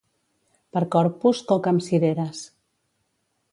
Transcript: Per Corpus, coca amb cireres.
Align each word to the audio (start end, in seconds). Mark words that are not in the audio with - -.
Per 0.77 0.81
Corpus, 0.95 1.43
coca 1.53 1.71
amb 1.73 1.85
cireres. 1.89 2.43